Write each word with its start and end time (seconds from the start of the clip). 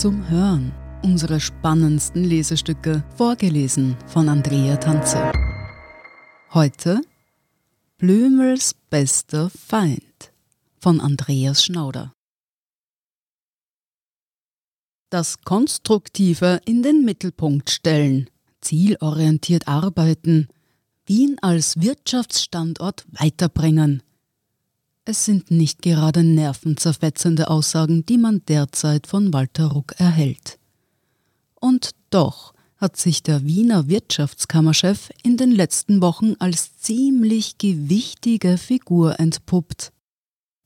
zum 0.00 0.30
Hören. 0.30 0.72
Unsere 1.02 1.40
spannendsten 1.40 2.24
Lesestücke, 2.24 3.04
vorgelesen 3.18 3.98
von 4.06 4.30
Andrea 4.30 4.78
Tanze. 4.78 5.30
Heute 6.54 7.02
Blümels 7.98 8.74
bester 8.88 9.50
Feind 9.50 10.32
von 10.78 11.02
Andreas 11.02 11.62
Schnauder. 11.62 12.14
Das 15.10 15.42
Konstruktive 15.42 16.62
in 16.64 16.82
den 16.82 17.04
Mittelpunkt 17.04 17.68
stellen, 17.68 18.30
zielorientiert 18.62 19.68
arbeiten, 19.68 20.48
Wien 21.04 21.36
als 21.42 21.78
Wirtschaftsstandort 21.78 23.04
weiterbringen. 23.10 24.02
Es 25.10 25.24
sind 25.24 25.50
nicht 25.50 25.82
gerade 25.82 26.22
nervenzerfetzende 26.22 27.50
Aussagen, 27.50 28.06
die 28.06 28.16
man 28.16 28.42
derzeit 28.46 29.08
von 29.08 29.32
Walter 29.32 29.72
Ruck 29.72 29.98
erhält. 29.98 30.60
Und 31.56 31.90
doch 32.10 32.54
hat 32.76 32.96
sich 32.96 33.24
der 33.24 33.44
Wiener 33.44 33.88
Wirtschaftskammerchef 33.88 35.10
in 35.24 35.36
den 35.36 35.50
letzten 35.50 36.00
Wochen 36.00 36.34
als 36.38 36.76
ziemlich 36.76 37.58
gewichtige 37.58 38.56
Figur 38.56 39.18
entpuppt. 39.18 39.90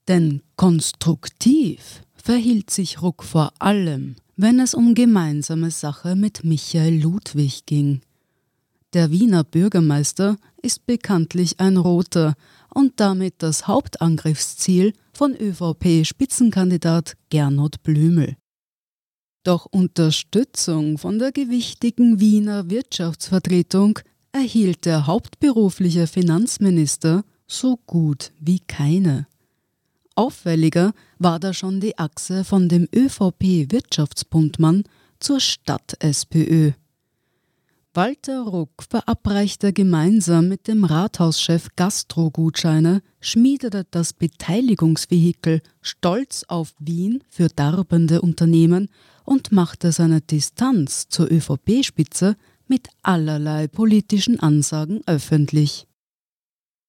Denn 0.08 0.42
konstruktiv 0.56 2.02
verhielt 2.12 2.68
sich 2.68 3.00
Ruck 3.00 3.24
vor 3.24 3.54
allem, 3.60 4.16
wenn 4.36 4.60
es 4.60 4.74
um 4.74 4.94
gemeinsame 4.94 5.70
Sache 5.70 6.16
mit 6.16 6.44
Michael 6.44 7.00
Ludwig 7.00 7.64
ging. 7.64 8.02
Der 8.92 9.10
Wiener 9.10 9.42
Bürgermeister 9.42 10.36
ist 10.60 10.84
bekanntlich 10.84 11.60
ein 11.60 11.78
Roter 11.78 12.34
und 12.74 13.00
damit 13.00 13.36
das 13.38 13.66
Hauptangriffsziel 13.66 14.92
von 15.12 15.34
ÖVP-Spitzenkandidat 15.34 17.16
Gernot 17.30 17.82
Blümel. 17.82 18.36
Doch 19.44 19.66
Unterstützung 19.66 20.98
von 20.98 21.18
der 21.18 21.32
gewichtigen 21.32 22.20
Wiener 22.20 22.70
Wirtschaftsvertretung 22.70 23.98
erhielt 24.32 24.84
der 24.84 25.06
hauptberufliche 25.06 26.06
Finanzminister 26.06 27.24
so 27.46 27.78
gut 27.86 28.32
wie 28.40 28.60
keine. 28.60 29.26
Auffälliger 30.16 30.92
war 31.18 31.38
da 31.40 31.52
schon 31.52 31.80
die 31.80 31.98
Achse 31.98 32.44
von 32.44 32.68
dem 32.68 32.88
ÖVP-Wirtschaftsbundmann 32.94 34.84
zur 35.20 35.40
Stadt-SPÖ. 35.40 36.72
Walter 37.96 38.40
Ruck 38.40 38.82
verabreichte 38.90 39.72
gemeinsam 39.72 40.48
mit 40.48 40.66
dem 40.66 40.82
Rathauschef 40.82 41.68
Gastro-Gutscheine, 41.76 43.02
schmiedete 43.20 43.86
das 43.88 44.12
Beteiligungsvehikel 44.12 45.60
Stolz 45.80 46.44
auf 46.48 46.74
Wien 46.80 47.22
für 47.28 47.46
darbende 47.46 48.20
Unternehmen 48.20 48.88
und 49.22 49.52
machte 49.52 49.92
seine 49.92 50.20
Distanz 50.20 51.08
zur 51.08 51.30
ÖVP-Spitze 51.30 52.34
mit 52.66 52.88
allerlei 53.04 53.68
politischen 53.68 54.40
Ansagen 54.40 55.00
öffentlich. 55.06 55.86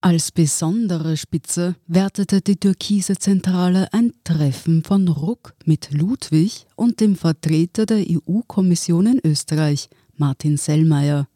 Als 0.02 0.32
besondere 0.32 1.18
Spitze 1.18 1.76
wertete 1.86 2.42
die 2.42 2.58
Türkise 2.58 3.16
Zentrale 3.18 3.94
ein 3.94 4.12
Treffen 4.24 4.84
von 4.84 5.08
Ruck 5.08 5.54
mit 5.66 5.92
Ludwig 5.92 6.66
und 6.76 7.00
dem 7.00 7.16
Vertreter 7.16 7.86
der 7.86 8.04
EU-Kommission 8.10 9.06
in 9.06 9.20
Österreich, 9.24 9.90
Martin 10.18 10.58
Sellmeier. 10.58 11.28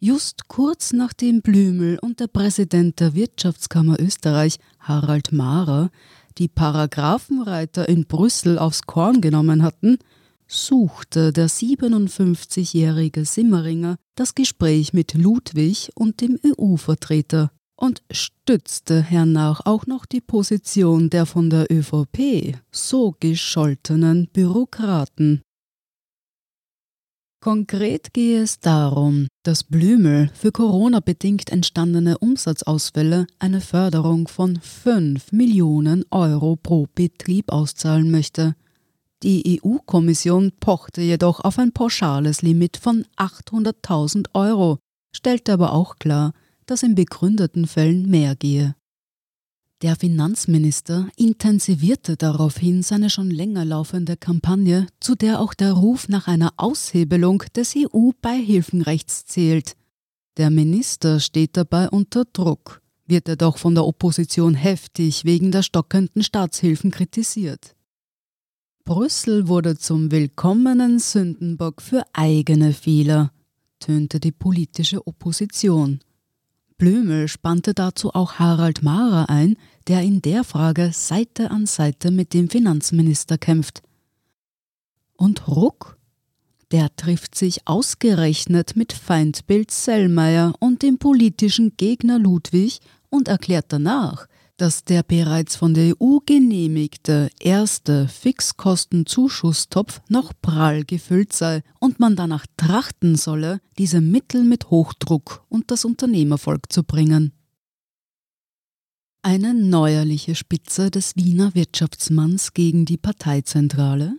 Just 0.00 0.48
kurz 0.48 0.92
nachdem 0.92 1.40
Blümel 1.40 1.98
und 1.98 2.20
der 2.20 2.26
Präsident 2.26 3.00
der 3.00 3.14
Wirtschaftskammer 3.14 3.98
Österreich, 3.98 4.58
Harald 4.78 5.32
Mahrer, 5.32 5.90
die 6.38 6.48
Paragraphenreiter 6.48 7.88
in 7.88 8.04
Brüssel 8.04 8.58
aufs 8.58 8.82
Korn 8.82 9.20
genommen 9.20 9.62
hatten, 9.62 9.98
suchte 10.46 11.32
der 11.32 11.48
57-jährige 11.48 13.24
Simmeringer 13.24 13.96
das 14.14 14.34
Gespräch 14.34 14.92
mit 14.92 15.14
Ludwig 15.14 15.90
und 15.94 16.20
dem 16.20 16.38
EU-Vertreter 16.44 17.50
und 17.76 18.02
stützte 18.10 19.02
hernach 19.02 19.62
auch 19.64 19.86
noch 19.86 20.06
die 20.06 20.20
Position 20.20 21.10
der 21.10 21.26
von 21.26 21.50
der 21.50 21.66
ÖVP 21.70 22.56
so 22.70 23.14
gescholtenen 23.18 24.28
Bürokraten. 24.32 25.42
Konkret 27.44 28.14
gehe 28.14 28.40
es 28.40 28.58
darum, 28.58 29.28
dass 29.42 29.64
Blümel 29.64 30.30
für 30.32 30.50
Corona-bedingt 30.50 31.52
entstandene 31.52 32.16
Umsatzausfälle 32.16 33.26
eine 33.38 33.60
Förderung 33.60 34.28
von 34.28 34.58
5 34.58 35.30
Millionen 35.32 36.06
Euro 36.10 36.56
pro 36.56 36.86
Betrieb 36.94 37.52
auszahlen 37.52 38.10
möchte. 38.10 38.54
Die 39.22 39.60
EU-Kommission 39.62 40.52
pochte 40.58 41.02
jedoch 41.02 41.44
auf 41.44 41.58
ein 41.58 41.72
pauschales 41.72 42.40
Limit 42.40 42.78
von 42.78 43.04
800.000 43.18 44.28
Euro, 44.32 44.78
stellte 45.14 45.52
aber 45.52 45.74
auch 45.74 45.96
klar, 45.96 46.32
dass 46.64 46.82
in 46.82 46.94
begründeten 46.94 47.66
Fällen 47.66 48.08
mehr 48.08 48.36
gehe. 48.36 48.74
Der 49.84 49.96
Finanzminister 49.96 51.10
intensivierte 51.14 52.16
daraufhin 52.16 52.82
seine 52.82 53.10
schon 53.10 53.30
länger 53.30 53.66
laufende 53.66 54.16
Kampagne, 54.16 54.86
zu 54.98 55.14
der 55.14 55.42
auch 55.42 55.52
der 55.52 55.74
Ruf 55.74 56.08
nach 56.08 56.26
einer 56.26 56.54
Aushebelung 56.56 57.42
des 57.54 57.74
EU-Beihilfenrechts 57.76 59.26
zählt. 59.26 59.76
Der 60.38 60.48
Minister 60.48 61.20
steht 61.20 61.58
dabei 61.58 61.90
unter 61.90 62.24
Druck, 62.24 62.80
wird 63.04 63.28
er 63.28 63.36
doch 63.36 63.58
von 63.58 63.74
der 63.74 63.84
Opposition 63.84 64.54
heftig 64.54 65.26
wegen 65.26 65.52
der 65.52 65.62
stockenden 65.62 66.22
Staatshilfen 66.22 66.90
kritisiert. 66.90 67.76
Brüssel 68.86 69.48
wurde 69.48 69.76
zum 69.76 70.10
willkommenen 70.10 70.98
Sündenbock 70.98 71.82
für 71.82 72.04
eigene 72.14 72.72
Fehler, 72.72 73.32
tönte 73.80 74.18
die 74.18 74.32
politische 74.32 75.06
Opposition. 75.06 76.00
Blömel 76.76 77.28
spannte 77.28 77.72
dazu 77.72 78.14
auch 78.14 78.34
Harald 78.34 78.82
Mahrer 78.82 79.30
ein, 79.30 79.56
der 79.86 80.02
in 80.02 80.22
der 80.22 80.44
Frage 80.44 80.90
Seite 80.92 81.50
an 81.50 81.66
Seite 81.66 82.10
mit 82.10 82.34
dem 82.34 82.50
Finanzminister 82.50 83.38
kämpft. 83.38 83.82
Und 85.16 85.46
Ruck? 85.46 85.98
Der 86.72 86.94
trifft 86.96 87.36
sich 87.36 87.68
ausgerechnet 87.68 88.74
mit 88.74 88.92
Feindbild 88.92 89.70
Sellmeier 89.70 90.54
und 90.58 90.82
dem 90.82 90.98
politischen 90.98 91.76
Gegner 91.76 92.18
Ludwig 92.18 92.80
und 93.10 93.28
erklärt 93.28 93.66
danach, 93.68 94.26
dass 94.56 94.84
der 94.84 95.02
bereits 95.02 95.56
von 95.56 95.74
der 95.74 95.94
EU 96.00 96.18
genehmigte 96.24 97.30
erste 97.40 98.06
Fixkostenzuschusstopf 98.08 100.00
noch 100.08 100.32
prall 100.40 100.84
gefüllt 100.84 101.32
sei 101.32 101.62
und 101.80 101.98
man 101.98 102.14
danach 102.14 102.46
trachten 102.56 103.16
solle, 103.16 103.60
diese 103.78 104.00
Mittel 104.00 104.44
mit 104.44 104.70
Hochdruck 104.70 105.44
und 105.48 105.70
das 105.70 105.84
Unternehmervolk 105.84 106.72
zu 106.72 106.84
bringen. 106.84 107.32
Eine 109.22 109.54
neuerliche 109.54 110.34
Spitze 110.34 110.90
des 110.90 111.16
Wiener 111.16 111.54
Wirtschaftsmanns 111.54 112.52
gegen 112.52 112.84
die 112.84 112.98
Parteizentrale? 112.98 114.18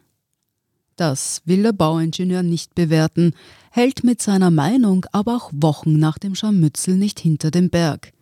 Das 0.95 1.41
will 1.45 1.61
der 1.63 1.73
Bauingenieur 1.73 2.41
nicht 2.41 2.73
bewerten, 2.73 3.33
hält 3.69 4.03
mit 4.03 4.21
seiner 4.21 4.49
Meinung 4.49 5.05
aber 5.11 5.35
auch 5.35 5.51
Wochen 5.53 5.99
nach 5.99 6.17
dem 6.17 6.35
Scharmützel 6.35 6.95
nicht 6.95 7.19
hinter 7.19 7.51
dem 7.51 7.69
Berg. 7.69 8.14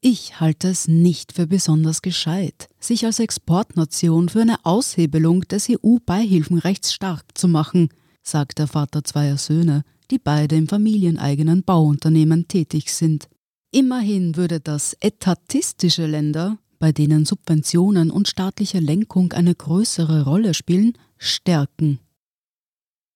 Ich 0.00 0.38
halte 0.38 0.68
es 0.68 0.86
nicht 0.86 1.32
für 1.32 1.48
besonders 1.48 2.02
gescheit, 2.02 2.68
sich 2.78 3.04
als 3.04 3.18
Exportnation 3.18 4.28
für 4.28 4.42
eine 4.42 4.64
Aushebelung 4.64 5.40
des 5.42 5.68
EU-Beihilfenrechts 5.68 6.92
stark 6.92 7.24
zu 7.34 7.48
machen, 7.48 7.88
sagt 8.22 8.60
der 8.60 8.68
Vater 8.68 9.02
zweier 9.02 9.38
Söhne, 9.38 9.82
die 10.12 10.20
beide 10.20 10.54
im 10.54 10.68
familieneigenen 10.68 11.64
Bauunternehmen 11.64 12.46
tätig 12.46 12.92
sind. 12.92 13.28
Immerhin 13.72 14.36
würde 14.36 14.60
das 14.60 14.94
etatistische 15.00 16.06
Länder, 16.06 16.58
bei 16.78 16.92
denen 16.92 17.24
Subventionen 17.24 18.12
und 18.12 18.28
staatliche 18.28 18.78
Lenkung 18.78 19.32
eine 19.32 19.54
größere 19.54 20.24
Rolle 20.24 20.54
spielen, 20.54 20.96
stärken. 21.16 21.98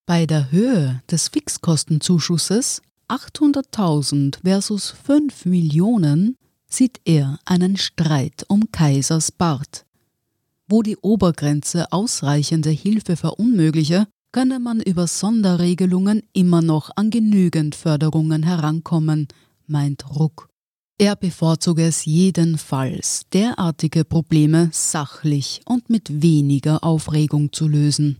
Bei 0.05 0.26
der 0.26 0.50
Höhe 0.50 1.00
des 1.08 1.28
Fixkostenzuschusses 1.28 2.82
800.000 3.08 4.40
versus 4.43 4.90
5 4.90 5.44
Millionen 5.44 6.37
sieht 6.73 7.01
er 7.05 7.39
einen 7.45 7.77
Streit 7.77 8.45
um 8.49 8.73
Kaisers 8.73 9.31
Bart. 9.31 9.85
Wo 10.69 10.83
die 10.83 10.97
Obergrenze 10.97 11.93
ausreichende 11.93 12.71
Hilfe 12.71 13.17
verunmögliche, 13.17 14.07
könne 14.33 14.59
man 14.59 14.81
über 14.81 15.07
Sonderregelungen 15.07 16.23
immer 16.33 16.63
noch 16.63 16.91
an 16.97 17.11
genügend 17.11 17.75
Förderungen 17.75 18.43
herankommen, 18.43 19.29
meint 19.67 20.09
Ruck. 20.17 20.49
Er 20.99 21.17
bevorzuge 21.17 21.85
es 21.85 22.05
jedenfalls, 22.05 23.27
derartige 23.33 24.05
Probleme 24.05 24.71
sachlich 24.73 25.61
und 25.67 25.91
mit 25.91 26.23
weniger 26.23 26.85
Aufregung 26.85 27.53
zu 27.53 27.69
lösen. 27.69 28.19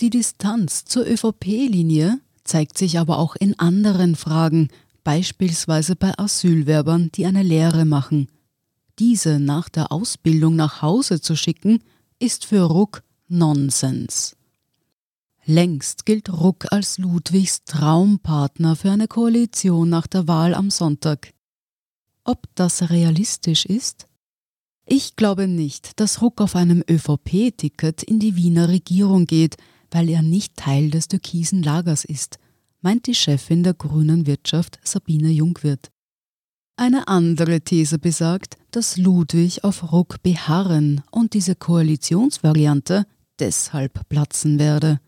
Die 0.00 0.10
Distanz 0.10 0.84
zur 0.84 1.06
ÖVP-Linie 1.06 2.20
zeigt 2.44 2.76
sich 2.78 2.98
aber 2.98 3.18
auch 3.18 3.34
in 3.36 3.58
anderen 3.58 4.14
Fragen, 4.14 4.68
beispielsweise 5.06 5.94
bei 5.94 6.18
Asylwerbern, 6.18 7.12
die 7.14 7.26
eine 7.26 7.44
Lehre 7.44 7.84
machen. 7.84 8.26
Diese 8.98 9.38
nach 9.38 9.68
der 9.68 9.92
Ausbildung 9.92 10.56
nach 10.56 10.82
Hause 10.82 11.20
zu 11.20 11.36
schicken, 11.36 11.84
ist 12.18 12.44
für 12.44 12.62
Ruck 12.62 13.04
Nonsens. 13.28 14.36
Längst 15.44 16.06
gilt 16.06 16.28
Ruck 16.32 16.72
als 16.72 16.98
Ludwigs 16.98 17.62
Traumpartner 17.62 18.74
für 18.74 18.90
eine 18.90 19.06
Koalition 19.06 19.88
nach 19.88 20.08
der 20.08 20.26
Wahl 20.26 20.56
am 20.56 20.70
Sonntag. 20.70 21.32
Ob 22.24 22.48
das 22.56 22.90
realistisch 22.90 23.64
ist? 23.64 24.08
Ich 24.86 25.14
glaube 25.14 25.46
nicht, 25.46 26.00
dass 26.00 26.20
Ruck 26.20 26.40
auf 26.40 26.56
einem 26.56 26.82
ÖVP-Ticket 26.90 28.02
in 28.02 28.18
die 28.18 28.34
Wiener 28.34 28.68
Regierung 28.68 29.26
geht, 29.26 29.56
weil 29.92 30.08
er 30.08 30.22
nicht 30.22 30.56
Teil 30.56 30.90
des 30.90 31.06
türkisen 31.06 31.62
Lagers 31.62 32.04
ist, 32.04 32.40
meint 32.80 33.06
die 33.06 33.14
Chefin 33.14 33.62
der 33.62 33.74
grünen 33.74 34.26
Wirtschaft 34.26 34.78
Sabine 34.82 35.30
Jungwirth. 35.30 35.90
Eine 36.76 37.08
andere 37.08 37.62
These 37.62 37.98
besagt, 37.98 38.58
dass 38.70 38.98
Ludwig 38.98 39.64
auf 39.64 39.92
Ruck 39.92 40.22
beharren 40.22 41.02
und 41.10 41.32
diese 41.32 41.54
Koalitionsvariante 41.54 43.06
deshalb 43.38 44.06
platzen 44.08 44.58
werde. 44.58 45.00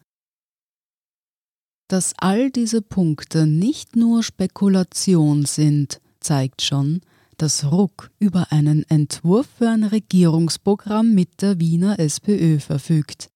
Dass 1.88 2.14
all 2.18 2.50
diese 2.50 2.82
Punkte 2.82 3.46
nicht 3.46 3.96
nur 3.96 4.22
Spekulation 4.22 5.44
sind, 5.44 6.00
zeigt 6.20 6.62
schon, 6.62 7.00
dass 7.38 7.70
Ruck 7.70 8.10
über 8.18 8.50
einen 8.50 8.82
Entwurf 8.88 9.48
für 9.58 9.68
ein 9.70 9.84
Regierungsprogramm 9.84 11.14
mit 11.14 11.40
der 11.40 11.60
Wiener 11.60 11.98
SPÖ 11.98 12.58
verfügt. 12.58 13.30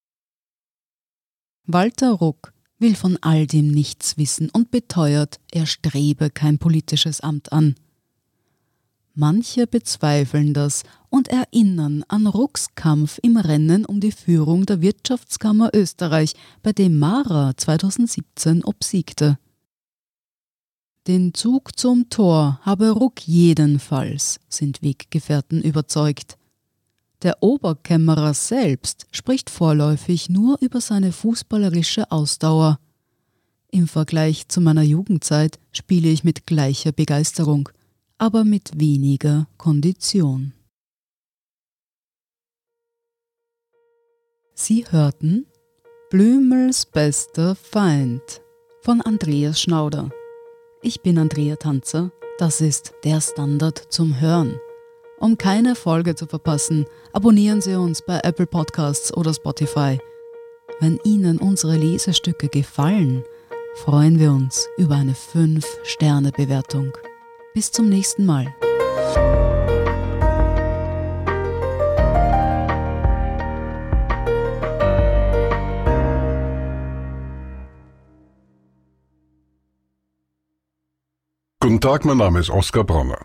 Walter 1.66 2.10
Ruck 2.10 2.52
will 2.82 2.94
von 2.94 3.16
all 3.22 3.46
dem 3.46 3.68
nichts 3.68 4.18
wissen 4.18 4.50
und 4.50 4.70
beteuert, 4.70 5.40
er 5.50 5.64
strebe 5.64 6.28
kein 6.28 6.58
politisches 6.58 7.20
Amt 7.20 7.52
an. 7.52 7.76
Manche 9.14 9.66
bezweifeln 9.66 10.52
das 10.54 10.82
und 11.10 11.28
erinnern 11.28 12.02
an 12.08 12.26
Rucks 12.26 12.74
Kampf 12.74 13.18
im 13.22 13.36
Rennen 13.36 13.84
um 13.84 14.00
die 14.00 14.12
Führung 14.12 14.66
der 14.66 14.80
Wirtschaftskammer 14.80 15.70
Österreich, 15.74 16.34
bei 16.62 16.72
dem 16.72 16.98
Mara 16.98 17.56
2017 17.56 18.64
obsiegte. 18.64 19.38
Den 21.06 21.34
Zug 21.34 21.78
zum 21.78 22.08
Tor 22.10 22.60
habe 22.62 22.90
Ruck 22.90 23.26
jedenfalls, 23.26 24.40
sind 24.48 24.82
Weggefährten 24.82 25.60
überzeugt. 25.60 26.38
Der 27.22 27.42
Oberkämmerer 27.42 28.34
selbst 28.34 29.06
spricht 29.12 29.50
vorläufig 29.50 30.28
nur 30.28 30.58
über 30.60 30.80
seine 30.80 31.12
fußballerische 31.12 32.10
Ausdauer. 32.10 32.78
Im 33.70 33.88
Vergleich 33.88 34.48
zu 34.48 34.60
meiner 34.60 34.82
Jugendzeit 34.82 35.58
spiele 35.72 36.08
ich 36.08 36.24
mit 36.24 36.46
gleicher 36.46 36.92
Begeisterung– 36.92 37.68
aber 38.22 38.44
mit 38.44 38.78
weniger 38.78 39.48
Kondition. 39.56 40.52
Sie 44.54 44.86
hörten 44.88 45.44
Blümels 46.08 46.86
bester 46.86 47.56
Feind 47.56 48.22
von 48.82 49.00
Andreas 49.00 49.60
Schnauder. 49.60 50.10
Ich 50.82 51.00
bin 51.02 51.18
Andrea 51.18 51.56
Tanzer, 51.56 52.12
das 52.38 52.60
ist 52.60 52.94
der 53.02 53.20
Standard 53.20 53.92
zum 53.92 54.20
Hören. 54.20 54.54
Um 55.22 55.38
keine 55.38 55.76
Folge 55.76 56.16
zu 56.16 56.26
verpassen, 56.26 56.84
abonnieren 57.12 57.60
Sie 57.60 57.78
uns 57.78 58.02
bei 58.02 58.18
Apple 58.24 58.48
Podcasts 58.48 59.16
oder 59.16 59.32
Spotify. 59.32 60.00
Wenn 60.80 60.98
Ihnen 61.04 61.38
unsere 61.38 61.76
Lesestücke 61.76 62.48
gefallen, 62.48 63.22
freuen 63.76 64.18
wir 64.18 64.32
uns 64.32 64.68
über 64.78 64.96
eine 64.96 65.12
5-Sterne-Bewertung. 65.12 66.90
Bis 67.54 67.70
zum 67.70 67.88
nächsten 67.88 68.26
Mal. 68.26 68.52
Guten 81.60 81.80
Tag, 81.80 82.04
mein 82.04 82.16
Name 82.16 82.40
ist 82.40 82.50
Oskar 82.50 82.82
Bronner. 82.82 83.24